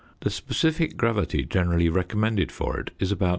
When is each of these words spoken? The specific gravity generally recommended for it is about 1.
The 0.21 0.31
specific 0.31 0.97
gravity 0.97 1.45
generally 1.45 1.87
recommended 1.87 2.51
for 2.51 2.79
it 2.79 2.89
is 2.97 3.11
about 3.11 3.25
1. 3.25 3.29